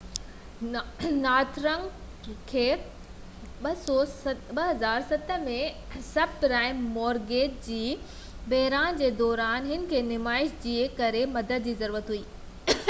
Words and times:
Northern 0.67 1.25
Rock 1.63 2.29
کي 2.51 2.63
2007 3.65 4.47
۾ 4.59 5.57
sub 6.07 6.33
prime 6.45 6.79
mortgage 6.95 7.59
جي 7.67 7.79
بحران 8.55 8.97
جي 9.03 9.11
دوران 9.21 9.69
هن 9.75 9.85
کي 9.93 9.99
نمائش 10.09 10.57
جي 10.65 10.75
ڪري 11.01 11.21
مدد 11.37 11.69
جي 11.69 11.77
ضرورت 11.83 12.11
هئي 12.15 12.79